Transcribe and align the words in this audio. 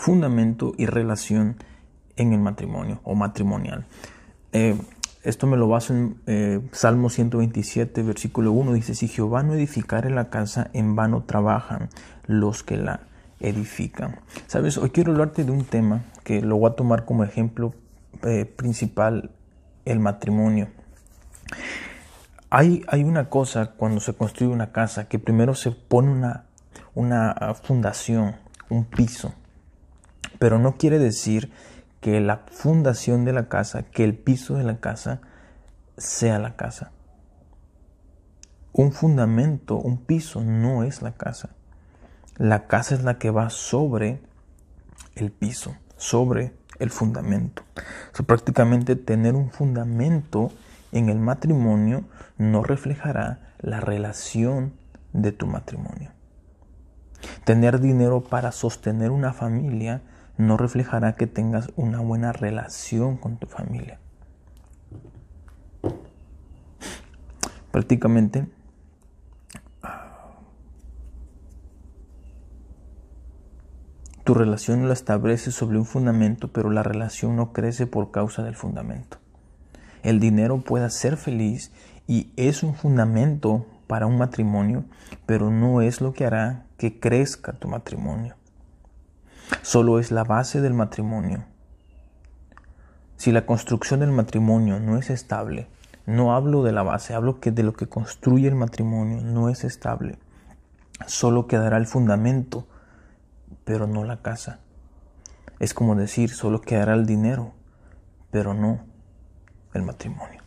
fundamento 0.00 0.72
y 0.78 0.86
relación 0.86 1.56
en 2.16 2.32
el 2.32 2.40
matrimonio 2.40 3.00
o 3.04 3.14
matrimonial. 3.14 3.84
Eh, 4.52 4.74
esto 5.22 5.46
me 5.46 5.58
lo 5.58 5.68
baso 5.68 5.92
en 5.92 6.16
eh, 6.26 6.60
Salmo 6.72 7.10
127, 7.10 8.02
versículo 8.02 8.50
1. 8.52 8.72
Dice, 8.72 8.94
si 8.94 9.08
Jehová 9.08 9.42
no 9.42 9.52
edificare 9.52 10.08
la 10.08 10.30
casa, 10.30 10.70
en 10.72 10.96
vano 10.96 11.24
trabajan 11.24 11.90
los 12.26 12.62
que 12.62 12.78
la 12.78 13.00
edifican. 13.40 14.16
Sabes, 14.46 14.78
hoy 14.78 14.88
quiero 14.88 15.12
hablarte 15.12 15.44
de 15.44 15.52
un 15.52 15.66
tema 15.66 16.04
que 16.24 16.40
lo 16.40 16.56
voy 16.56 16.70
a 16.70 16.76
tomar 16.76 17.04
como 17.04 17.22
ejemplo 17.22 17.74
eh, 18.22 18.46
principal, 18.46 19.30
el 19.84 20.00
matrimonio. 20.00 20.68
Hay, 22.48 22.84
hay, 22.88 23.04
una 23.04 23.28
cosa 23.28 23.72
cuando 23.72 24.00
se 24.00 24.14
construye 24.14 24.50
una 24.50 24.72
casa 24.72 25.08
que 25.08 25.18
primero 25.18 25.54
se 25.54 25.72
pone 25.72 26.10
una, 26.10 26.46
una 26.94 27.54
fundación, 27.62 28.36
un 28.70 28.86
piso, 28.86 29.34
pero 30.40 30.58
no 30.58 30.78
quiere 30.78 30.98
decir 30.98 31.52
que 32.00 32.18
la 32.18 32.46
fundación 32.50 33.26
de 33.26 33.34
la 33.34 33.50
casa, 33.50 33.82
que 33.82 34.04
el 34.04 34.16
piso 34.16 34.54
de 34.54 34.64
la 34.64 34.80
casa 34.80 35.20
sea 35.98 36.38
la 36.38 36.56
casa. 36.56 36.92
Un 38.72 38.90
fundamento, 38.90 39.76
un 39.76 39.98
piso 39.98 40.42
no 40.42 40.82
es 40.82 41.02
la 41.02 41.12
casa. 41.12 41.50
La 42.38 42.66
casa 42.68 42.94
es 42.94 43.04
la 43.04 43.18
que 43.18 43.28
va 43.28 43.50
sobre 43.50 44.22
el 45.14 45.30
piso, 45.30 45.76
sobre 45.98 46.54
el 46.78 46.88
fundamento. 46.88 47.62
prácticamente 48.26 48.96
tener 48.96 49.34
un 49.34 49.50
fundamento 49.50 50.52
en 50.90 51.10
el 51.10 51.18
matrimonio 51.18 52.04
no 52.38 52.62
reflejará 52.62 53.52
la 53.58 53.80
relación 53.80 54.72
de 55.12 55.32
tu 55.32 55.46
matrimonio. 55.46 56.12
Tener 57.44 57.78
dinero 57.78 58.22
para 58.22 58.52
sostener 58.52 59.10
una 59.10 59.34
familia 59.34 60.00
no 60.40 60.56
reflejará 60.56 61.14
que 61.14 61.26
tengas 61.26 61.70
una 61.76 62.00
buena 62.00 62.32
relación 62.32 63.16
con 63.16 63.36
tu 63.36 63.46
familia. 63.46 63.98
Prácticamente 67.70 68.46
tu 74.24 74.34
relación 74.34 74.86
la 74.88 74.94
establece 74.94 75.52
sobre 75.52 75.78
un 75.78 75.84
fundamento, 75.84 76.48
pero 76.48 76.70
la 76.70 76.82
relación 76.82 77.36
no 77.36 77.52
crece 77.52 77.86
por 77.86 78.10
causa 78.10 78.42
del 78.42 78.56
fundamento. 78.56 79.18
El 80.02 80.18
dinero 80.18 80.58
puede 80.62 80.90
ser 80.90 81.16
feliz 81.16 81.72
y 82.08 82.32
es 82.36 82.62
un 82.62 82.74
fundamento 82.74 83.66
para 83.86 84.06
un 84.06 84.18
matrimonio, 84.18 84.84
pero 85.26 85.50
no 85.50 85.82
es 85.82 86.00
lo 86.00 86.12
que 86.12 86.24
hará 86.24 86.64
que 86.76 86.98
crezca 86.98 87.52
tu 87.52 87.68
matrimonio 87.68 88.39
solo 89.62 89.98
es 89.98 90.10
la 90.10 90.24
base 90.24 90.60
del 90.60 90.74
matrimonio. 90.74 91.44
Si 93.16 93.32
la 93.32 93.46
construcción 93.46 94.00
del 94.00 94.12
matrimonio 94.12 94.80
no 94.80 94.96
es 94.96 95.10
estable, 95.10 95.68
no 96.06 96.34
hablo 96.34 96.62
de 96.62 96.72
la 96.72 96.82
base, 96.82 97.14
hablo 97.14 97.40
que 97.40 97.50
de 97.50 97.62
lo 97.62 97.74
que 97.74 97.86
construye 97.86 98.48
el 98.48 98.54
matrimonio 98.54 99.20
no 99.20 99.48
es 99.48 99.64
estable. 99.64 100.18
Solo 101.06 101.46
quedará 101.46 101.76
el 101.76 101.86
fundamento, 101.86 102.66
pero 103.64 103.86
no 103.86 104.04
la 104.04 104.22
casa. 104.22 104.60
Es 105.58 105.74
como 105.74 105.94
decir, 105.94 106.30
solo 106.30 106.60
quedará 106.60 106.94
el 106.94 107.06
dinero, 107.06 107.52
pero 108.30 108.54
no 108.54 108.80
el 109.74 109.82
matrimonio. 109.82 110.40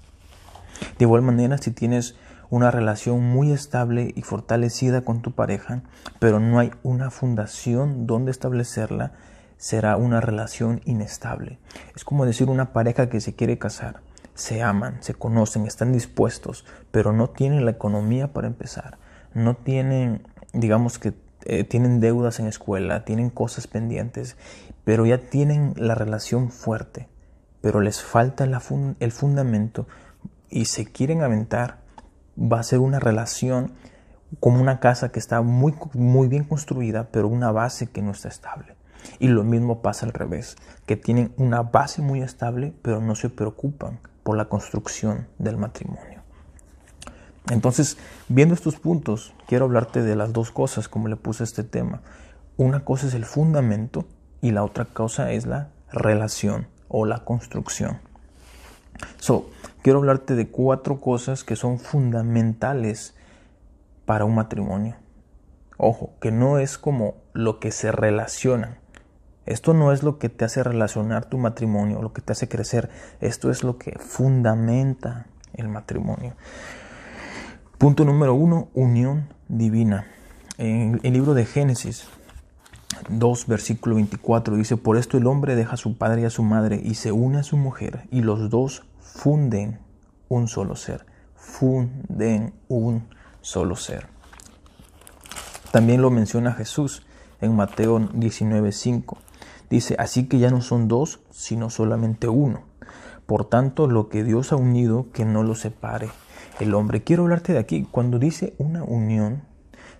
De 0.97 1.05
igual 1.05 1.21
manera, 1.21 1.57
si 1.57 1.71
tienes 1.71 2.15
una 2.53 2.69
relación 2.69 3.23
muy 3.23 3.51
estable 3.51 4.13
y 4.15 4.21
fortalecida 4.21 5.01
con 5.01 5.23
tu 5.23 5.31
pareja, 5.31 5.81
pero 6.19 6.39
no 6.39 6.59
hay 6.59 6.69
una 6.83 7.09
fundación 7.09 8.05
donde 8.05 8.29
establecerla, 8.29 9.13
será 9.57 9.97
una 9.97 10.21
relación 10.21 10.79
inestable. 10.85 11.57
Es 11.95 12.03
como 12.03 12.27
decir 12.27 12.49
una 12.49 12.71
pareja 12.71 13.09
que 13.09 13.21
se 13.21 13.33
quiere 13.33 13.57
casar, 13.57 14.01
se 14.35 14.61
aman, 14.61 14.97
se 15.01 15.15
conocen, 15.15 15.65
están 15.65 15.93
dispuestos, 15.93 16.63
pero 16.91 17.11
no 17.11 17.31
tienen 17.31 17.65
la 17.65 17.71
economía 17.71 18.33
para 18.33 18.45
empezar, 18.45 18.99
no 19.33 19.55
tienen, 19.55 20.21
digamos 20.53 20.99
que 20.99 21.15
eh, 21.45 21.63
tienen 21.63 21.99
deudas 21.99 22.39
en 22.39 22.45
escuela, 22.45 23.03
tienen 23.03 23.31
cosas 23.31 23.65
pendientes, 23.65 24.37
pero 24.83 25.07
ya 25.07 25.17
tienen 25.17 25.73
la 25.75 25.95
relación 25.95 26.51
fuerte, 26.51 27.09
pero 27.61 27.81
les 27.81 28.03
falta 28.03 28.43
el 28.43 29.11
fundamento 29.11 29.87
y 30.51 30.65
se 30.65 30.85
quieren 30.85 31.23
aventar 31.23 31.81
va 32.37 32.59
a 32.59 32.63
ser 32.63 32.79
una 32.79 32.99
relación 32.99 33.73
como 34.39 34.61
una 34.61 34.79
casa 34.79 35.11
que 35.11 35.19
está 35.19 35.41
muy, 35.41 35.75
muy 35.93 36.27
bien 36.27 36.43
construida, 36.43 37.09
pero 37.11 37.27
una 37.27 37.51
base 37.51 37.87
que 37.87 38.01
no 38.01 38.11
está 38.11 38.29
estable. 38.29 38.75
Y 39.19 39.27
lo 39.27 39.43
mismo 39.43 39.81
pasa 39.81 40.05
al 40.05 40.13
revés, 40.13 40.55
que 40.85 40.95
tienen 40.95 41.33
una 41.37 41.61
base 41.61 42.01
muy 42.01 42.21
estable, 42.21 42.73
pero 42.81 43.01
no 43.01 43.15
se 43.15 43.29
preocupan 43.29 43.99
por 44.23 44.37
la 44.37 44.45
construcción 44.45 45.27
del 45.37 45.57
matrimonio. 45.57 46.21
Entonces, 47.51 47.97
viendo 48.29 48.55
estos 48.55 48.77
puntos, 48.77 49.33
quiero 49.47 49.65
hablarte 49.65 50.01
de 50.01 50.15
las 50.15 50.31
dos 50.31 50.51
cosas, 50.51 50.87
como 50.87 51.09
le 51.09 51.17
puse 51.17 51.43
este 51.43 51.63
tema. 51.63 52.01
Una 52.55 52.85
cosa 52.85 53.07
es 53.07 53.13
el 53.13 53.25
fundamento 53.25 54.05
y 54.41 54.51
la 54.51 54.63
otra 54.63 54.85
cosa 54.85 55.31
es 55.31 55.45
la 55.45 55.69
relación 55.91 56.67
o 56.87 57.05
la 57.05 57.25
construcción. 57.25 57.99
So, 59.19 59.49
quiero 59.83 59.99
hablarte 59.99 60.33
de 60.35 60.47
cuatro 60.47 60.99
cosas 61.01 61.43
que 61.43 61.55
son 61.55 61.77
fundamentales 61.77 63.13
para 64.05 64.25
un 64.25 64.33
matrimonio. 64.33 64.95
Ojo, 65.77 66.13
que 66.21 66.31
no 66.31 66.57
es 66.57 66.77
como 66.77 67.15
lo 67.33 67.59
que 67.59 67.71
se 67.71 67.91
relaciona. 67.91 68.79
Esto 69.45 69.73
no 69.73 69.91
es 69.91 70.01
lo 70.01 70.19
que 70.19 70.29
te 70.29 70.45
hace 70.45 70.63
relacionar 70.63 71.25
tu 71.25 71.37
matrimonio, 71.37 72.01
lo 72.01 72.13
que 72.13 72.21
te 72.21 72.31
hace 72.31 72.47
crecer. 72.47 72.89
Esto 73.19 73.51
es 73.51 73.63
lo 73.63 73.77
que 73.77 73.99
fundamenta 73.99 75.27
el 75.53 75.67
matrimonio. 75.67 76.33
Punto 77.77 78.05
número 78.05 78.33
uno, 78.33 78.69
unión 78.73 79.27
divina. 79.49 80.07
En 80.57 81.01
el 81.03 81.11
libro 81.11 81.33
de 81.33 81.45
Génesis 81.45 82.07
2, 83.09 83.47
versículo 83.47 83.95
24 83.95 84.55
dice, 84.55 84.77
por 84.77 84.95
esto 84.95 85.17
el 85.17 85.27
hombre 85.27 85.57
deja 85.57 85.73
a 85.73 85.77
su 85.77 85.97
padre 85.97 86.21
y 86.21 86.25
a 86.25 86.29
su 86.29 86.43
madre 86.43 86.79
y 86.81 86.93
se 86.93 87.11
une 87.11 87.39
a 87.39 87.43
su 87.43 87.57
mujer 87.57 88.07
y 88.11 88.21
los 88.21 88.49
dos 88.49 88.85
funden 89.03 89.79
un 90.29 90.47
solo 90.47 90.75
ser, 90.75 91.05
funden 91.35 92.53
un 92.67 93.07
solo 93.41 93.75
ser. 93.75 94.07
También 95.71 96.01
lo 96.01 96.09
menciona 96.09 96.53
Jesús 96.53 97.05
en 97.41 97.55
Mateo 97.55 97.99
19:5. 97.99 99.17
Dice, 99.69 99.95
así 99.99 100.27
que 100.27 100.39
ya 100.39 100.49
no 100.49 100.61
son 100.61 100.87
dos, 100.87 101.21
sino 101.31 101.69
solamente 101.69 102.27
uno. 102.27 102.63
Por 103.25 103.45
tanto, 103.45 103.87
lo 103.87 104.09
que 104.09 104.23
Dios 104.23 104.51
ha 104.51 104.55
unido, 104.55 105.07
que 105.11 105.25
no 105.25 105.43
lo 105.43 105.55
separe 105.55 106.09
el 106.59 106.73
hombre. 106.75 107.03
Quiero 107.03 107.23
hablarte 107.23 107.53
de 107.53 107.59
aquí, 107.59 107.87
cuando 107.89 108.19
dice 108.19 108.53
una 108.57 108.83
unión, 108.83 109.43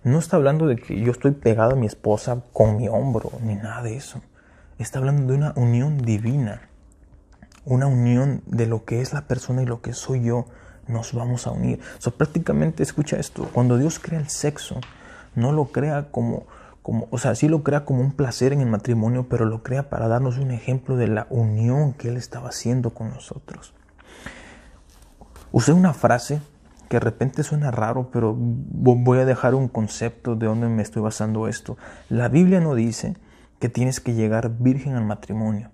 no 0.04 0.20
está 0.20 0.36
hablando 0.36 0.68
de 0.68 0.76
que 0.76 1.00
yo 1.00 1.12
estoy 1.12 1.32
pegado 1.32 1.72
a 1.72 1.76
mi 1.76 1.88
esposa 1.88 2.44
con 2.54 2.78
mi 2.78 2.88
hombro, 2.88 3.32
ni 3.42 3.56
nada 3.56 3.82
de 3.82 3.96
eso. 3.96 4.22
Está 4.78 5.00
hablando 5.00 5.32
de 5.32 5.38
una 5.38 5.54
unión 5.56 5.98
divina 5.98 6.70
una 7.66 7.88
unión 7.88 8.42
de 8.46 8.68
lo 8.68 8.86
que 8.86 9.02
es 9.02 9.14
la 9.14 9.28
persona 9.28 9.64
y 9.64 9.66
lo 9.66 9.82
que 9.82 9.94
soy 9.94 10.24
yo, 10.24 10.46
nos 10.88 11.14
vamos 11.14 11.48
a 11.48 11.52
unir. 11.52 11.80
So, 12.00 12.12
prácticamente, 12.12 12.84
escucha 12.84 13.18
esto, 13.18 13.50
cuando 13.54 13.78
Dios 13.78 14.00
crea 14.00 14.20
el 14.20 14.30
sexo, 14.30 14.80
no 15.36 15.52
lo 15.52 15.66
crea 15.66 16.10
como, 16.12 16.46
como, 16.82 17.08
o 17.12 17.18
sea, 17.18 17.36
sí 17.36 17.48
lo 17.48 17.64
crea 17.64 17.86
como 17.86 18.02
un 18.02 18.12
placer 18.12 18.54
en 18.54 18.62
el 18.62 18.68
matrimonio, 18.68 19.28
pero 19.30 19.46
lo 19.46 19.64
crea 19.64 19.90
para 19.90 20.08
darnos 20.08 20.38
un 20.38 20.52
ejemplo 20.52 20.98
de 20.98 21.08
la 21.08 21.28
unión 21.30 21.94
que 21.94 22.10
Él 22.10 22.18
estaba 22.18 22.50
haciendo 22.50 22.92
con 22.92 23.10
nosotros. 23.10 23.74
Usé 25.52 25.72
una 25.72 25.94
frase 25.94 26.42
que 26.90 26.98
de 26.98 27.06
repente 27.06 27.44
suena 27.44 27.72
raro, 27.72 28.10
pero 28.12 28.36
voy 28.36 29.20
a 29.20 29.26
dejar 29.26 29.56
un 29.56 29.68
concepto 29.68 30.36
de 30.36 30.48
dónde 30.48 30.68
me 30.68 30.82
estoy 30.82 31.02
basando 31.02 31.48
esto. 31.48 31.78
La 32.10 32.28
Biblia 32.28 32.60
no 32.60 32.76
dice 32.76 33.16
que 33.60 33.70
tienes 33.70 34.00
que 34.00 34.14
llegar 34.14 34.50
virgen 34.60 34.96
al 34.96 35.06
matrimonio. 35.06 35.73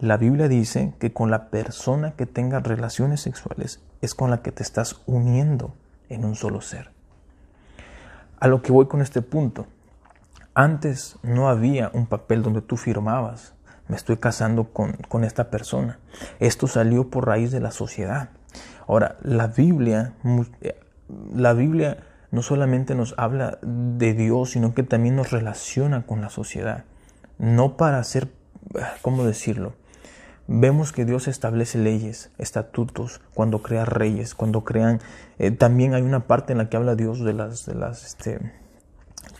La 0.00 0.16
Biblia 0.16 0.48
dice 0.48 0.94
que 0.98 1.12
con 1.12 1.30
la 1.30 1.50
persona 1.50 2.12
que 2.12 2.26
tenga 2.26 2.60
relaciones 2.60 3.20
sexuales 3.20 3.80
es 4.00 4.14
con 4.14 4.30
la 4.30 4.42
que 4.42 4.52
te 4.52 4.62
estás 4.62 5.00
uniendo 5.06 5.74
en 6.08 6.24
un 6.24 6.34
solo 6.34 6.60
ser. 6.60 6.90
A 8.40 8.48
lo 8.48 8.62
que 8.62 8.72
voy 8.72 8.86
con 8.86 9.00
este 9.00 9.22
punto. 9.22 9.66
Antes 10.54 11.16
no 11.22 11.48
había 11.48 11.90
un 11.94 12.06
papel 12.06 12.42
donde 12.42 12.60
tú 12.60 12.76
firmabas, 12.76 13.54
me 13.88 13.96
estoy 13.96 14.16
casando 14.16 14.72
con, 14.72 14.92
con 15.08 15.24
esta 15.24 15.50
persona. 15.50 15.98
Esto 16.40 16.66
salió 16.66 17.08
por 17.08 17.26
raíz 17.26 17.52
de 17.52 17.60
la 17.60 17.70
sociedad. 17.70 18.30
Ahora, 18.86 19.16
la 19.22 19.46
Biblia, 19.46 20.14
la 21.34 21.52
Biblia 21.52 21.98
no 22.30 22.42
solamente 22.42 22.94
nos 22.94 23.14
habla 23.18 23.58
de 23.62 24.14
Dios, 24.14 24.50
sino 24.50 24.74
que 24.74 24.82
también 24.82 25.16
nos 25.16 25.30
relaciona 25.30 26.06
con 26.06 26.20
la 26.20 26.30
sociedad. 26.30 26.84
No 27.38 27.76
para 27.76 27.98
hacer, 27.98 28.32
¿cómo 29.02 29.24
decirlo? 29.24 29.74
Vemos 30.48 30.92
que 30.92 31.04
Dios 31.04 31.28
establece 31.28 31.78
leyes, 31.78 32.30
estatutos, 32.38 33.20
cuando 33.34 33.62
crea 33.62 33.84
reyes, 33.84 34.34
cuando 34.34 34.64
crean... 34.64 35.00
Eh, 35.38 35.50
también 35.50 35.94
hay 35.94 36.02
una 36.02 36.26
parte 36.26 36.52
en 36.52 36.58
la 36.58 36.68
que 36.68 36.76
habla 36.76 36.96
Dios 36.96 37.20
de 37.20 37.32
las, 37.32 37.64
de 37.64 37.74
las 37.74 38.04
este, 38.04 38.52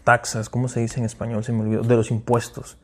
taxas, 0.04 0.48
¿cómo 0.48 0.68
se 0.68 0.80
dice 0.80 1.00
en 1.00 1.06
español? 1.06 1.44
Se 1.44 1.52
me 1.52 1.62
olvidó, 1.62 1.82
de 1.82 1.96
los 1.96 2.10
impuestos. 2.10 2.78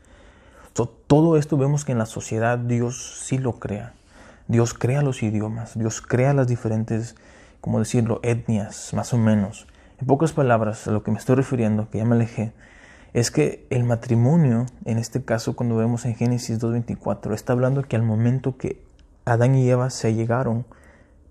todo 1.06 1.36
esto 1.36 1.56
vemos 1.56 1.84
que 1.84 1.92
en 1.92 1.98
la 1.98 2.06
sociedad 2.06 2.58
Dios 2.58 3.20
sí 3.24 3.38
lo 3.38 3.58
crea. 3.58 3.94
Dios 4.48 4.74
crea 4.74 5.02
los 5.02 5.22
idiomas, 5.22 5.78
Dios 5.78 6.00
crea 6.00 6.32
las 6.32 6.48
diferentes, 6.48 7.16
como 7.60 7.78
decirlo, 7.78 8.20
etnias, 8.22 8.94
más 8.94 9.12
o 9.12 9.18
menos. 9.18 9.66
En 10.00 10.06
pocas 10.06 10.32
palabras, 10.32 10.88
a 10.88 10.90
lo 10.90 11.02
que 11.02 11.10
me 11.10 11.18
estoy 11.18 11.36
refiriendo, 11.36 11.88
que 11.90 11.98
ya 11.98 12.04
me 12.04 12.14
alejé, 12.14 12.52
es 13.12 13.30
que 13.30 13.66
el 13.70 13.84
matrimonio, 13.84 14.66
en 14.84 14.98
este 14.98 15.24
caso 15.24 15.56
cuando 15.56 15.76
vemos 15.76 16.04
en 16.04 16.14
Génesis 16.14 16.60
2.24, 16.60 17.34
está 17.34 17.52
hablando 17.52 17.82
que 17.82 17.96
al 17.96 18.02
momento 18.02 18.56
que 18.56 18.82
Adán 19.24 19.54
y 19.54 19.68
Eva 19.68 19.90
se 19.90 20.14
llegaron, 20.14 20.66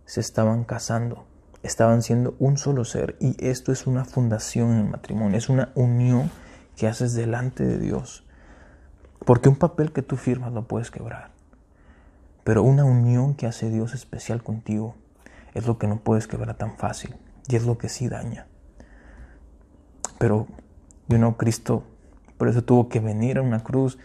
se 0.05 0.19
estaban 0.21 0.63
casando, 0.63 1.25
estaban 1.63 2.01
siendo 2.01 2.35
un 2.39 2.57
solo 2.57 2.85
ser 2.85 3.15
y 3.19 3.35
esto 3.45 3.71
es 3.71 3.87
una 3.87 4.05
fundación 4.05 4.71
en 4.71 4.77
el 4.79 4.89
matrimonio, 4.89 5.37
es 5.37 5.49
una 5.49 5.71
unión 5.75 6.31
que 6.75 6.87
haces 6.87 7.13
delante 7.13 7.65
de 7.65 7.79
Dios. 7.79 8.23
Porque 9.25 9.49
un 9.49 9.55
papel 9.55 9.91
que 9.91 10.01
tú 10.01 10.15
firmas 10.15 10.53
lo 10.53 10.67
puedes 10.67 10.91
quebrar, 10.91 11.31
pero 12.43 12.63
una 12.63 12.85
unión 12.85 13.35
que 13.35 13.45
hace 13.45 13.69
Dios 13.69 13.93
especial 13.93 14.41
contigo 14.41 14.95
es 15.53 15.67
lo 15.67 15.77
que 15.77 15.87
no 15.87 15.99
puedes 15.99 16.27
quebrar 16.27 16.55
tan 16.55 16.77
fácil 16.77 17.15
y 17.47 17.55
es 17.55 17.65
lo 17.65 17.77
que 17.77 17.89
sí 17.89 18.07
daña. 18.07 18.47
Pero, 20.19 20.47
yo 21.07 21.17
no, 21.17 21.37
Cristo, 21.37 21.83
por 22.37 22.47
eso 22.47 22.63
tuvo 22.63 22.89
que 22.89 22.99
venir 22.99 23.37
a 23.37 23.41
una 23.41 23.63
cruz 23.63 23.97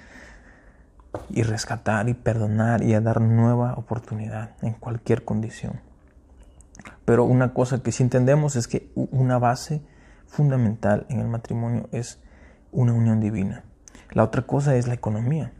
y 1.30 1.42
rescatar 1.42 2.08
y 2.08 2.14
perdonar 2.14 2.82
y 2.82 2.94
a 2.94 3.00
dar 3.00 3.20
nueva 3.20 3.74
oportunidad 3.74 4.52
en 4.62 4.72
cualquier 4.72 5.24
condición. 5.24 5.80
Pero 7.04 7.24
una 7.24 7.52
cosa 7.52 7.82
que 7.82 7.92
sí 7.92 8.02
entendemos 8.02 8.56
es 8.56 8.68
que 8.68 8.90
una 8.94 9.38
base 9.38 9.82
fundamental 10.26 11.06
en 11.08 11.20
el 11.20 11.28
matrimonio 11.28 11.88
es 11.92 12.20
una 12.70 12.92
unión 12.92 13.20
divina. 13.20 13.64
La 14.12 14.24
otra 14.24 14.42
cosa 14.42 14.76
es 14.76 14.86
la 14.86 14.94
economía, 14.94 15.52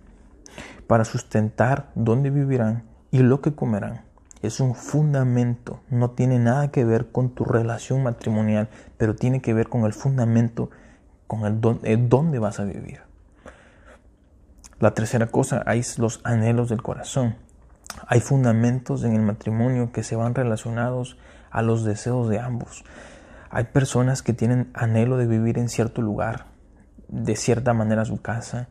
para 0.87 1.05
sustentar 1.05 1.91
dónde 1.95 2.31
vivirán 2.31 2.85
y 3.11 3.19
lo 3.19 3.41
que 3.41 3.55
comerán. 3.55 4.03
Es 4.41 4.61
un 4.61 4.75
fundamento, 4.75 5.81
no 5.89 6.11
tiene 6.11 6.39
nada 6.39 6.71
que 6.71 6.85
ver 6.85 7.13
con 7.13 7.31
tu 7.31 7.45
relación 7.45 8.03
matrimonial, 8.03 8.69
pero 8.97 9.15
tiene 9.15 9.41
que 9.41 9.55
ver 9.55 9.69
con 9.69 9.85
el 9.85 9.93
fundamento, 9.93 10.71
con 11.27 11.45
el, 11.45 12.09
dónde 12.09 12.39
vas 12.39 12.61
a 12.61 12.65
vivir. 12.65 13.01
La 14.79 14.95
tercera 14.95 15.29
cosa, 15.29 15.63
hay 15.67 15.83
los 15.99 16.21
anhelos 16.25 16.69
del 16.69 16.83
corazón. 16.83 17.37
Hay 18.07 18.21
fundamentos 18.21 19.05
en 19.05 19.15
el 19.15 19.23
matrimonio 19.23 19.93
que 19.93 20.03
se 20.03 20.17
van 20.17 20.35
relacionados 20.35 21.17
a 21.51 21.63
los 21.63 21.85
deseos 21.85 22.29
de 22.29 22.41
ambos. 22.41 22.85
Hay 23.51 23.65
personas 23.65 24.23
que 24.23 24.33
tienen 24.33 24.71
anhelo 24.75 25.19
de 25.19 25.27
vivir 25.27 25.59
en 25.59 25.69
cierto 25.69 26.03
lugar, 26.03 26.47
de 27.09 27.37
cierta 27.37 27.75
manera 27.75 28.05
su 28.05 28.21
casa. 28.21 28.69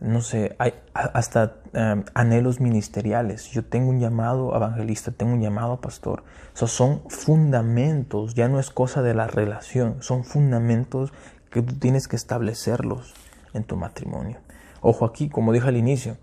No 0.00 0.20
sé, 0.20 0.56
hay 0.58 0.74
hasta 0.94 1.56
em, 1.74 2.04
anhelos 2.14 2.58
ministeriales. 2.58 3.50
Yo 3.50 3.64
tengo 3.64 3.90
un 3.90 4.00
llamado 4.00 4.56
evangelista, 4.56 5.12
tengo 5.12 5.34
un 5.34 5.42
llamado 5.42 5.80
pastor. 5.80 6.24
Esos 6.54 6.72
son 6.72 7.02
fundamentos, 7.08 8.34
ya 8.34 8.48
no 8.48 8.58
es 8.58 8.70
cosa 8.70 9.02
de 9.02 9.14
la 9.14 9.26
relación, 9.26 10.02
son 10.02 10.24
fundamentos 10.24 11.12
que 11.52 11.62
tú 11.62 11.74
tienes 11.74 12.08
que 12.08 12.16
establecerlos 12.16 13.14
en 13.52 13.64
tu 13.64 13.76
matrimonio. 13.76 14.38
Ojo 14.80 15.04
aquí, 15.04 15.28
como 15.28 15.52
dije 15.52 15.68
al 15.68 15.76
inicio, 15.76 16.16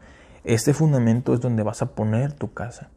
este 0.44 0.74
fundamento 0.74 1.34
es 1.34 1.40
donde 1.40 1.64
vas 1.64 1.81
a 1.81 1.94
poner 1.94 2.34
tu 2.34 2.54
casa. 2.54 2.90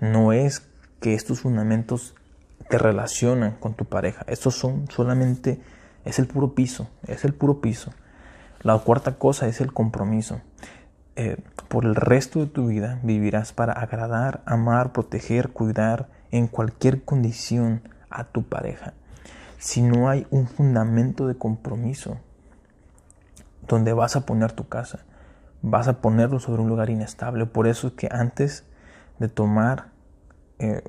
No 0.00 0.32
es 0.32 0.68
que 1.00 1.14
estos 1.14 1.40
fundamentos 1.40 2.14
te 2.68 2.78
relacionan 2.78 3.52
con 3.52 3.74
tu 3.74 3.86
pareja. 3.86 4.24
Estos 4.28 4.54
son 4.54 4.88
solamente, 4.90 5.60
es 6.04 6.18
el 6.18 6.26
puro 6.26 6.54
piso, 6.54 6.88
es 7.06 7.24
el 7.24 7.34
puro 7.34 7.60
piso. 7.60 7.92
La 8.62 8.78
cuarta 8.78 9.18
cosa 9.18 9.48
es 9.48 9.60
el 9.60 9.72
compromiso. 9.72 10.40
Eh, 11.16 11.38
por 11.68 11.84
el 11.84 11.94
resto 11.94 12.40
de 12.40 12.46
tu 12.46 12.68
vida 12.68 13.00
vivirás 13.02 13.52
para 13.52 13.72
agradar, 13.72 14.42
amar, 14.44 14.92
proteger, 14.92 15.50
cuidar 15.50 16.08
en 16.30 16.46
cualquier 16.46 17.02
condición 17.02 17.82
a 18.10 18.24
tu 18.24 18.44
pareja. 18.44 18.94
Si 19.60 19.82
no 19.82 20.08
hay 20.08 20.26
un 20.30 20.48
fundamento 20.48 21.26
de 21.26 21.36
compromiso, 21.36 22.16
donde 23.68 23.92
vas 23.92 24.16
a 24.16 24.24
poner 24.24 24.52
tu 24.52 24.68
casa. 24.68 25.00
Vas 25.60 25.86
a 25.86 26.00
ponerlo 26.00 26.40
sobre 26.40 26.62
un 26.62 26.68
lugar 26.70 26.88
inestable. 26.88 27.44
Por 27.44 27.66
eso 27.66 27.88
es 27.88 27.92
que 27.92 28.08
antes 28.10 28.64
de 29.18 29.28
tomar 29.28 29.90
eh, 30.58 30.82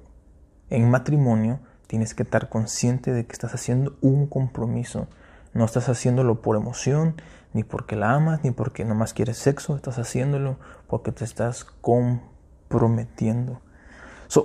en 0.70 0.90
matrimonio, 0.90 1.60
tienes 1.88 2.16
que 2.16 2.24
estar 2.24 2.48
consciente 2.48 3.12
de 3.12 3.26
que 3.26 3.34
estás 3.34 3.54
haciendo 3.54 3.98
un 4.00 4.26
compromiso. 4.26 5.10
No 5.54 5.66
estás 5.66 5.90
haciéndolo 5.90 6.42
por 6.42 6.56
emoción, 6.56 7.16
ni 7.52 7.66
porque 7.66 7.98
la 7.98 8.14
amas, 8.14 8.42
ni 8.46 8.52
porque 8.52 8.86
nomás 8.86 9.14
quieres 9.14 9.38
sexo. 9.38 9.76
Estás 9.76 10.00
haciéndolo 10.00 10.58
porque 10.88 11.12
te 11.12 11.26
estás 11.26 11.66
comprometiendo. 11.66 13.60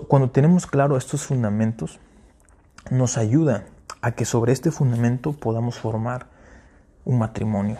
cuando 0.08 0.32
tenemos 0.32 0.66
claro 0.66 0.96
estos 0.96 1.24
fundamentos, 1.24 2.00
nos 2.90 3.18
ayuda 3.18 3.66
a 4.06 4.12
que 4.12 4.24
sobre 4.24 4.52
este 4.52 4.70
fundamento 4.70 5.32
podamos 5.32 5.80
formar 5.80 6.28
un 7.04 7.18
matrimonio. 7.18 7.78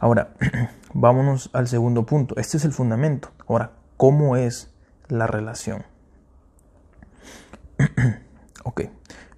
Ahora, 0.00 0.32
vámonos 0.94 1.50
al 1.52 1.68
segundo 1.68 2.06
punto. 2.06 2.34
Este 2.38 2.56
es 2.56 2.64
el 2.64 2.72
fundamento. 2.72 3.30
Ahora, 3.46 3.72
¿cómo 3.98 4.36
es 4.36 4.72
la 5.08 5.26
relación? 5.26 5.84
ok, 8.64 8.84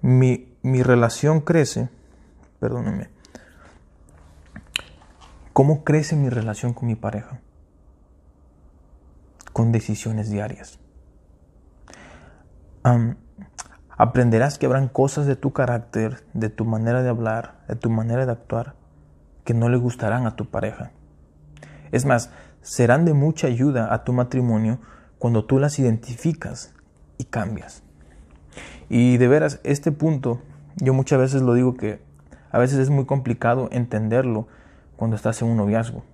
mi, 0.01 0.55
mi 0.63 0.85
relación 0.85 1.41
crece, 1.41 1.89
perdónenme. 2.61 3.09
¿Cómo 5.53 5.83
crece 5.83 6.15
mi 6.15 6.29
relación 6.29 6.73
con 6.73 6.87
mi 6.87 6.95
pareja? 6.95 7.41
Con 9.53 9.73
decisiones 9.73 10.31
diarias. 10.31 10.79
Aprenderás 13.97 14.59
que 14.59 14.67
habrán 14.67 14.89
cosas 14.89 15.27
de 15.27 15.37
tu 15.37 15.53
carácter, 15.53 16.25
de 16.35 16.49
tu 16.49 16.65
manera 16.65 17.03
de 17.03 17.09
hablar, 17.09 17.65
de 17.69 17.77
tu 17.77 17.91
manera 17.91 18.27
de 18.27 18.33
actuar, 18.33 18.75
que 19.45 19.55
no 19.55 19.69
le 19.69 19.77
gustarán 19.77 20.27
a 20.27 20.37
tu 20.37 20.51
pareja. 20.51 20.93
Es 21.91 22.05
más, 22.05 22.31
serán 22.63 23.05
de 23.05 23.13
mucha 23.13 23.49
ayuda 23.49 23.93
a 23.93 24.05
tu 24.05 24.13
matrimonio 24.13 24.79
cuando 25.19 25.45
tú 25.45 25.59
las 25.59 25.79
identificas 25.79 26.75
y 27.19 27.25
cambias. 27.25 27.83
Y 28.89 29.19
de 29.19 29.29
veras, 29.29 29.61
este 29.63 29.93
punto, 29.93 30.41
yo 30.77 30.95
muchas 30.95 31.19
veces 31.19 31.43
lo 31.43 31.55
digo 31.55 31.77
que 31.77 32.03
a 32.51 32.59
veces 32.59 32.79
es 32.79 32.91
muy 32.91 33.07
complicado 33.07 33.69
entenderlo 33.73 34.49
cuando 34.97 35.17
estás 35.17 35.43
en 35.43 35.49
un 35.49 35.57
noviazgo. 35.57 36.05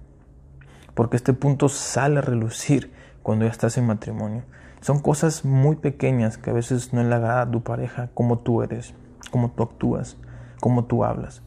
Porque 0.94 1.16
este 1.16 1.32
punto 1.32 1.68
sale 1.68 2.18
a 2.18 2.22
relucir 2.22 2.92
cuando 3.22 3.44
ya 3.44 3.50
estás 3.50 3.78
en 3.78 3.86
matrimonio. 3.86 4.44
Son 4.80 5.00
cosas 5.00 5.44
muy 5.44 5.76
pequeñas 5.76 6.38
que 6.38 6.50
a 6.50 6.54
veces 6.54 6.92
no 6.92 7.02
le 7.02 7.14
agrada 7.14 7.42
a 7.42 7.50
tu 7.50 7.62
pareja, 7.62 8.10
como 8.14 8.38
tú 8.38 8.62
eres, 8.62 8.94
cómo 9.30 9.50
tú 9.50 9.62
actúas, 9.62 10.16
cómo 10.60 10.84
tú 10.84 11.04
hablas 11.04 11.42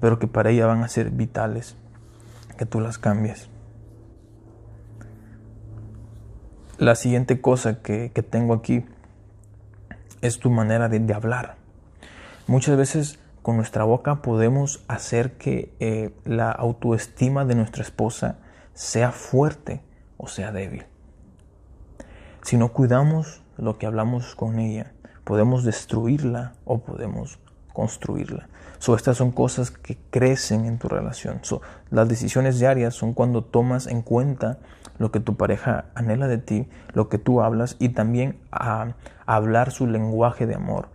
pero 0.00 0.18
que 0.18 0.26
para 0.26 0.50
ella 0.50 0.66
van 0.66 0.82
a 0.82 0.88
ser 0.88 1.10
vitales, 1.10 1.76
que 2.56 2.66
tú 2.66 2.80
las 2.80 2.98
cambies. 2.98 3.48
La 6.78 6.94
siguiente 6.94 7.40
cosa 7.40 7.82
que, 7.82 8.10
tengo 8.30 8.54
aquí 8.54 8.84
es 10.20 10.38
tu 10.38 10.50
manera 10.50 10.88
de, 10.88 11.12
hablar. 11.12 11.56
Muchas 12.46 12.76
veces 12.76 13.18
con 13.42 13.56
nuestra 13.56 13.84
boca 13.84 14.22
podemos 14.22 14.84
hacer 14.88 15.32
que 15.38 15.74
eh, 15.80 16.14
la 16.24 16.50
autoestima 16.50 17.44
de 17.44 17.54
nuestra 17.56 17.82
esposa 17.82 18.38
sea 18.74 19.10
fuerte 19.10 19.82
o 20.16 20.28
sea 20.28 20.52
débil. 20.52 20.86
Si 22.42 22.56
no 22.56 22.72
cuidamos 22.72 23.42
lo 23.56 23.78
que 23.78 23.86
hablamos 23.86 24.34
con 24.34 24.58
ella, 24.58 24.92
podemos 25.24 25.64
destruirla 25.64 26.54
o 26.64 26.78
podemos 26.78 27.38
construirla. 27.72 28.48
So, 28.78 28.94
estas 28.94 29.16
son 29.16 29.32
cosas 29.32 29.70
que 29.70 29.98
crecen 30.10 30.64
en 30.64 30.78
tu 30.78 30.88
relación. 30.88 31.40
So, 31.42 31.62
las 31.90 32.08
decisiones 32.08 32.58
diarias 32.58 32.94
son 32.94 33.12
cuando 33.12 33.42
tomas 33.42 33.88
en 33.88 34.02
cuenta 34.02 34.58
lo 34.98 35.10
que 35.10 35.20
tu 35.20 35.36
pareja 35.36 35.86
anhela 35.94 36.28
de 36.28 36.38
ti, 36.38 36.68
lo 36.92 37.08
que 37.08 37.18
tú 37.18 37.42
hablas 37.42 37.76
y 37.78 37.90
también 37.90 38.38
a, 38.52 38.94
hablar 39.26 39.70
su 39.72 39.86
lenguaje 39.86 40.46
de 40.46 40.54
amor. 40.54 40.88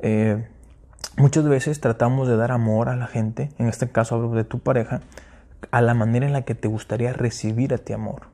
Eh, 0.00 0.46
muchas 1.16 1.44
veces 1.44 1.80
tratamos 1.80 2.28
de 2.28 2.36
dar 2.36 2.52
amor 2.52 2.88
a 2.88 2.96
la 2.96 3.06
gente, 3.06 3.50
en 3.58 3.68
este 3.68 3.90
caso 3.90 4.14
hablo 4.14 4.30
de 4.32 4.44
tu 4.44 4.60
pareja, 4.60 5.00
a 5.70 5.80
la 5.80 5.94
manera 5.94 6.26
en 6.26 6.32
la 6.32 6.42
que 6.42 6.54
te 6.54 6.68
gustaría 6.68 7.12
recibir 7.12 7.74
a 7.74 7.78
ti 7.78 7.92
amor. 7.92 8.31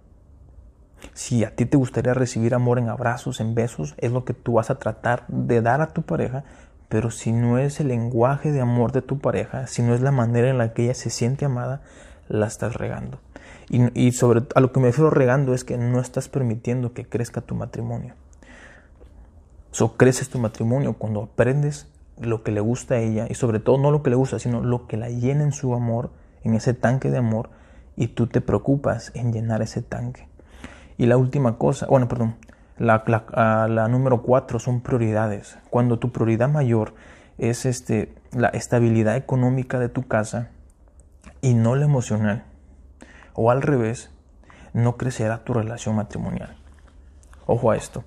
Si 1.15 1.45
a 1.45 1.55
ti 1.55 1.67
te 1.67 1.77
gustaría 1.77 2.15
recibir 2.15 2.55
amor 2.55 2.79
en 2.79 2.89
abrazos, 2.89 3.41
en 3.41 3.55
besos, 3.55 3.95
es 3.99 4.13
lo 4.13 4.25
que 4.25 4.35
tú 4.35 4.55
vas 4.55 4.71
a 4.71 4.79
tratar 4.79 5.25
de 5.29 5.63
dar 5.63 5.81
a 5.81 5.89
tu 5.89 6.03
pareja, 6.03 6.45
pero 6.89 7.11
si 7.11 7.33
no 7.33 7.59
es 7.59 7.81
el 7.81 7.89
lenguaje 7.89 8.53
de 8.53 8.61
amor 8.61 8.93
de 8.93 9.03
tu 9.03 9.19
pareja, 9.19 9.67
si 9.67 9.83
no 9.83 9.95
es 9.95 10.01
la 10.01 10.13
manera 10.13 10.49
en 10.49 10.59
la 10.59 10.73
que 10.73 10.85
ella 10.85 10.95
se 10.95 11.11
siente 11.11 11.45
amada, 11.45 11.83
la 12.29 12.47
estás 12.47 12.75
regando. 12.75 13.21
Y, 13.71 14.13
sobre 14.13 14.45
a 14.55 14.61
lo 14.61 14.73
que 14.73 14.81
me 14.81 14.87
refiero 14.87 15.11
regando 15.11 15.53
es 15.53 15.63
que 15.63 15.77
no 15.77 16.01
estás 16.01 16.31
permitiendo 16.31 16.95
que 16.95 17.07
crezca 17.07 17.43
tu 17.43 17.55
matrimonio. 17.55 18.15
So, 19.73 19.99
creces 19.99 20.31
tu 20.31 20.39
matrimonio 20.39 20.95
cuando 20.95 21.25
aprendes 21.25 21.87
lo 22.19 22.43
que 22.43 22.51
le 22.51 22.61
gusta 22.61 22.95
a 22.95 22.99
ella 22.99 23.27
y 23.29 23.35
sobre 23.35 23.61
todo 23.61 23.77
no 23.77 23.91
lo 23.91 24.03
que 24.03 24.09
le 24.09 24.17
gusta, 24.17 24.39
sino 24.39 24.63
lo 24.63 24.87
que 24.87 24.97
la 24.97 25.11
llena 25.11 25.45
en 25.45 25.53
su 25.53 25.75
amor, 25.75 26.11
en 26.43 26.55
ese 26.55 26.73
tanque 26.73 27.11
de 27.11 27.19
amor 27.19 27.51
y 27.95 28.09
tú 28.09 28.27
te 28.27 28.41
preocupas 28.41 29.13
en 29.15 29.33
llenar 29.33 29.61
ese 29.61 29.83
tanque. 29.83 30.29
Y 30.99 31.07
la 31.07 31.17
última 31.17 31.57
cosa, 31.57 31.87
bueno, 31.87 32.09
perdón, 32.09 32.37
la, 32.77 33.05
la, 33.69 33.89
número 33.89 34.23
cuatro 34.23 34.59
son 34.59 34.81
prioridades. 34.81 35.57
Cuando 35.71 35.99
tu 35.99 36.13
prioridad 36.13 36.49
mayor 36.49 36.95
es 37.39 37.65
este, 37.67 38.13
la 38.33 38.49
estabilidad 38.49 39.17
económica 39.17 39.79
de 39.79 39.89
tu 39.89 40.07
casa 40.07 40.51
y 41.41 41.55
no 41.55 41.77
la 41.77 41.85
emocional, 41.85 42.45
o 43.33 43.51
al 43.53 43.63
revés, 43.63 44.11
no 44.73 44.97
crecerá 44.97 45.45
tu 45.45 45.55
relación 45.55 45.97
matrimonial. 45.97 46.57
Ojo 47.47 47.71
a 47.71 47.77
esto. 47.77 48.05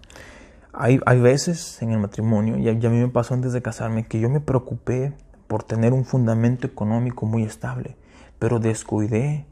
Hay, 0.74 1.00
hay 1.06 1.20
veces 1.20 1.82
en 1.82 1.92
el 1.92 2.00
matrimonio, 2.00 2.58
y 2.58 2.70
a, 2.70 2.74
mí 2.74 3.00
me 3.00 3.08
pasó 3.08 3.34
antes 3.34 3.54
de 3.54 3.62
casarme, 3.62 4.06
que 4.06 4.20
yo 4.20 4.30
me 4.30 4.42
preocupé 4.42 5.14
por 5.48 5.64
tener 5.64 5.94
un 5.94 6.06
fundamento 6.06 6.68
económico 6.68 7.26
muy 7.26 7.44
estable, 7.44 7.96
pero 8.40 8.60
descuidé 8.60 9.46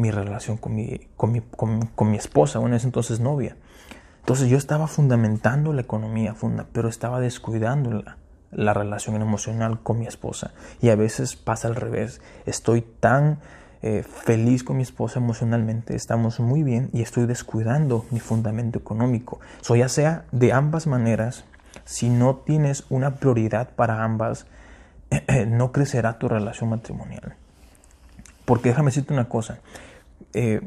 mi 0.00 0.10
relación 0.10 0.56
con 0.56 0.74
mi, 0.74 1.08
con 1.16 1.32
mi, 1.32 1.40
con, 1.40 2.10
mi 2.10 2.16
esposa, 2.16 2.58
bueno, 2.58 2.76
es 2.76 2.84
entonces 2.84 3.20
novia. 3.20 3.56
Entonces 4.20 4.48
yo 4.48 4.58
estaba 4.58 4.86
fundamentando 4.86 5.72
la 5.72 5.82
economía, 5.82 6.34
funda, 6.34 6.66
pero 6.72 6.88
estaba 6.88 7.20
descuidando 7.20 7.90
la, 7.92 8.16
la 8.50 8.74
relación 8.74 9.20
emocional 9.20 9.80
con 9.82 9.98
mi 9.98 10.06
esposa. 10.06 10.52
Y 10.80 10.90
a 10.90 10.96
veces 10.96 11.36
pasa 11.36 11.68
al 11.68 11.76
revés. 11.76 12.20
Estoy 12.46 12.82
tan 12.82 13.38
eh, 13.82 14.02
feliz 14.02 14.62
con 14.62 14.76
mi 14.76 14.82
esposa 14.82 15.20
emocionalmente, 15.20 15.96
estamos 15.96 16.38
muy 16.38 16.62
bien 16.62 16.90
y 16.92 17.00
estoy 17.00 17.24
descuidando 17.24 18.04
mi 18.10 18.20
fundamento 18.20 18.78
económico. 18.78 19.40
So, 19.62 19.74
ya 19.74 19.88
sea 19.88 20.26
de 20.32 20.52
ambas 20.52 20.86
maneras, 20.86 21.44
si 21.86 22.10
no 22.10 22.36
tienes 22.36 22.84
una 22.90 23.14
prioridad 23.14 23.70
para 23.70 24.04
ambas, 24.04 24.46
no 25.46 25.72
crecerá 25.72 26.18
tu 26.18 26.28
relación 26.28 26.68
matrimonial. 26.68 27.36
Porque 28.44 28.68
déjame 28.68 28.88
decirte 28.90 29.14
una 29.14 29.30
cosa, 29.30 29.60
eh, 30.32 30.60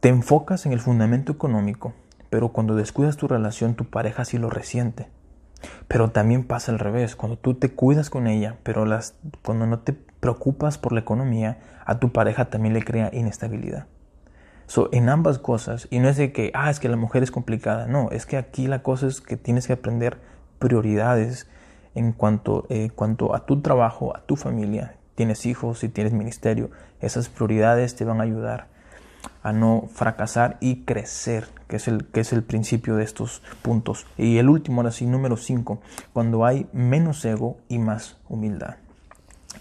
te 0.00 0.08
enfocas 0.08 0.66
en 0.66 0.72
el 0.72 0.80
fundamento 0.80 1.32
económico, 1.32 1.92
pero 2.30 2.48
cuando 2.48 2.74
descuidas 2.74 3.16
tu 3.16 3.28
relación, 3.28 3.74
tu 3.74 3.84
pareja 3.84 4.24
sí 4.24 4.38
lo 4.38 4.50
resiente. 4.50 5.08
Pero 5.88 6.10
también 6.10 6.44
pasa 6.44 6.72
al 6.72 6.78
revés, 6.78 7.16
cuando 7.16 7.36
tú 7.36 7.54
te 7.54 7.70
cuidas 7.70 8.08
con 8.08 8.26
ella, 8.26 8.56
pero 8.62 8.86
las, 8.86 9.14
cuando 9.42 9.66
no 9.66 9.80
te 9.80 9.92
preocupas 9.92 10.78
por 10.78 10.92
la 10.92 11.00
economía, 11.00 11.58
a 11.84 11.98
tu 11.98 12.12
pareja 12.12 12.46
también 12.46 12.74
le 12.74 12.82
crea 12.82 13.10
inestabilidad. 13.12 13.86
So, 14.66 14.88
en 14.92 15.08
ambas 15.08 15.38
cosas, 15.38 15.88
y 15.90 15.98
no 15.98 16.08
es 16.08 16.16
de 16.16 16.32
que, 16.32 16.52
ah, 16.54 16.70
es 16.70 16.78
que 16.78 16.88
la 16.88 16.96
mujer 16.96 17.22
es 17.22 17.30
complicada, 17.30 17.86
no, 17.86 18.10
es 18.10 18.24
que 18.24 18.36
aquí 18.36 18.68
la 18.68 18.82
cosa 18.82 19.08
es 19.08 19.20
que 19.20 19.36
tienes 19.36 19.66
que 19.66 19.72
aprender 19.72 20.18
prioridades 20.58 21.48
en 21.94 22.12
cuanto, 22.12 22.66
eh, 22.68 22.90
cuanto 22.94 23.34
a 23.34 23.46
tu 23.46 23.60
trabajo, 23.60 24.16
a 24.16 24.20
tu 24.20 24.36
familia, 24.36 24.94
tienes 25.20 25.44
hijos, 25.44 25.80
si 25.80 25.90
tienes 25.90 26.14
ministerio, 26.14 26.70
esas 27.02 27.28
prioridades 27.28 27.94
te 27.94 28.06
van 28.06 28.22
a 28.22 28.24
ayudar 28.24 28.68
a 29.42 29.52
no 29.52 29.86
fracasar 29.92 30.56
y 30.60 30.86
crecer, 30.86 31.46
que 31.68 31.76
es 31.76 31.88
el, 31.88 32.06
que 32.06 32.20
es 32.20 32.32
el 32.32 32.42
principio 32.42 32.96
de 32.96 33.04
estos 33.04 33.42
puntos. 33.60 34.06
Y 34.16 34.38
el 34.38 34.48
último, 34.48 34.80
ahora 34.80 34.92
sí, 34.92 35.04
número 35.04 35.36
5, 35.36 35.78
cuando 36.14 36.46
hay 36.46 36.70
menos 36.72 37.22
ego 37.26 37.58
y 37.68 37.78
más 37.78 38.16
humildad. 38.30 38.76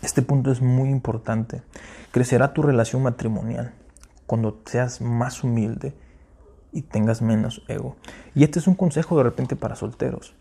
Este 0.01 0.21
punto 0.21 0.49
es 0.49 0.61
muy 0.61 0.87
importante. 0.87 1.61
Crecerá 2.11 2.53
tu 2.53 2.61
relación 2.61 3.03
matrimonial 3.03 3.73
cuando 4.27 4.61
seas 4.63 5.01
más 5.01 5.43
humilde 5.43 5.93
y 6.71 6.83
tengas 6.83 7.21
menos 7.21 7.63
ego. 7.67 7.97
Y 8.33 8.45
este 8.45 8.59
es 8.59 8.67
un 8.67 8.75
consejo 8.75 9.17
de 9.17 9.23
repente 9.23 9.57
para 9.57 9.75
solteros. 9.75 10.35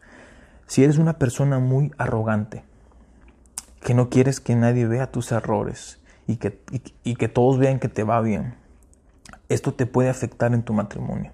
Si 0.69 0.85
eres 0.85 0.97
una 0.97 1.19
persona 1.19 1.59
muy 1.59 1.91
arrogante, 1.99 2.68
que 3.89 3.95
no 3.95 4.11
quieres 4.11 4.39
que 4.39 4.55
nadie 4.55 4.87
vea 4.87 5.11
tus 5.11 5.33
errores 5.33 5.99
y 6.27 6.37
que, 6.37 6.61
y 7.05 7.15
que 7.15 7.29
todos 7.29 7.57
vean 7.57 7.79
que 7.79 7.89
te 7.89 8.05
va 8.05 8.21
bien, 8.21 8.55
esto 9.49 9.73
te 9.73 9.87
puede 9.87 10.11
afectar 10.11 10.53
en 10.53 10.63
tu 10.63 10.75
matrimonio, 10.75 11.33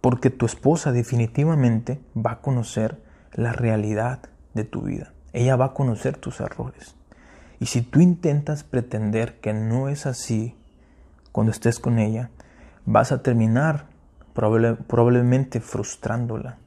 porque 0.00 0.30
tu 0.30 0.46
esposa 0.46 0.90
definitivamente 0.90 2.00
va 2.16 2.32
a 2.32 2.40
conocer 2.40 3.00
la 3.34 3.52
realidad 3.52 4.18
de 4.52 4.64
tu 4.64 4.82
vida. 4.82 5.12
Ella 5.32 5.54
va 5.54 5.66
a 5.66 5.72
conocer 5.72 6.16
tus 6.16 6.40
errores. 6.40 6.96
Y 7.60 7.66
si 7.66 7.82
tú 7.82 8.00
intentas 8.00 8.64
pretender 8.64 9.38
que 9.38 9.52
no 9.52 9.88
es 9.88 10.06
así 10.06 10.56
cuando 11.30 11.52
estés 11.52 11.78
con 11.78 12.00
ella, 12.00 12.30
vas 12.84 13.12
a 13.12 13.22
terminar 13.22 13.86
probablemente 14.34 15.60
frustrándola. 15.60 16.58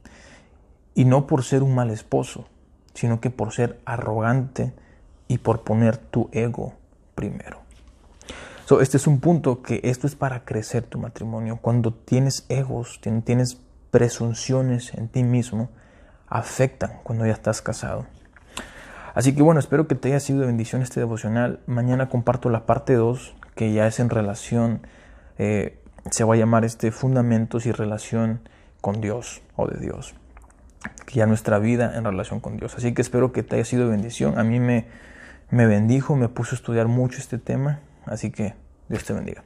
Y 0.94 1.04
no 1.04 1.26
por 1.26 1.44
ser 1.44 1.62
un 1.62 1.74
mal 1.74 1.90
esposo, 1.90 2.48
sino 2.94 3.20
que 3.20 3.28
por 3.28 3.52
ser 3.52 3.82
arrogante 3.84 4.72
y 5.28 5.38
por 5.38 5.62
poner 5.62 5.96
tu 5.96 6.28
ego 6.32 6.74
primero 7.14 7.64
este 8.80 8.96
es 8.96 9.06
un 9.06 9.20
punto 9.20 9.62
que 9.62 9.80
esto 9.84 10.06
es 10.06 10.16
para 10.16 10.44
crecer 10.44 10.84
tu 10.84 10.98
matrimonio. 10.98 11.58
Cuando 11.60 11.92
tienes 11.92 12.46
egos, 12.48 13.00
tienes 13.24 13.58
presunciones 13.90 14.94
en 14.94 15.08
ti 15.08 15.22
mismo, 15.22 15.68
afectan 16.28 17.00
cuando 17.02 17.26
ya 17.26 17.32
estás 17.32 17.60
casado. 17.60 18.06
Así 19.14 19.34
que 19.34 19.42
bueno, 19.42 19.60
espero 19.60 19.86
que 19.86 19.94
te 19.94 20.08
haya 20.08 20.20
sido 20.20 20.40
de 20.40 20.46
bendición 20.46 20.82
este 20.82 20.98
devocional. 20.98 21.60
Mañana 21.66 22.08
comparto 22.08 22.48
la 22.48 22.66
parte 22.66 22.94
2, 22.94 23.34
que 23.54 23.72
ya 23.72 23.86
es 23.86 24.00
en 24.00 24.10
relación, 24.10 24.86
eh, 25.38 25.78
se 26.10 26.24
va 26.24 26.34
a 26.34 26.36
llamar 26.36 26.64
este 26.64 26.90
Fundamentos 26.90 27.66
y 27.66 27.72
relación 27.72 28.40
con 28.80 29.00
Dios 29.00 29.42
o 29.56 29.68
de 29.68 29.78
Dios. 29.78 30.14
Que 31.06 31.16
ya 31.16 31.26
nuestra 31.26 31.58
vida 31.58 31.92
en 31.96 32.04
relación 32.04 32.40
con 32.40 32.56
Dios. 32.56 32.74
Así 32.76 32.92
que 32.92 33.02
espero 33.02 33.30
que 33.30 33.42
te 33.42 33.56
haya 33.56 33.64
sido 33.64 33.84
de 33.84 33.90
bendición. 33.90 34.38
A 34.38 34.42
mí 34.42 34.58
me, 34.58 34.86
me 35.50 35.66
bendijo, 35.66 36.16
me 36.16 36.28
puso 36.28 36.54
a 36.54 36.58
estudiar 36.58 36.88
mucho 36.88 37.18
este 37.18 37.38
tema 37.38 37.80
Así 38.06 38.30
que 38.30 38.54
Dios 38.88 39.04
te 39.04 39.12
bendiga. 39.12 39.42